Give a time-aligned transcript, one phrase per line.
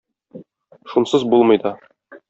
[0.95, 1.77] Шунсыз булмый да.